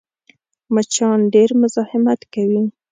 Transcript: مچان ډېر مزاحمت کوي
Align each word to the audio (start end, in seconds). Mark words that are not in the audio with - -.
مچان 0.73 1.19
ډېر 1.33 1.49
مزاحمت 1.61 2.19
کوي 2.33 2.63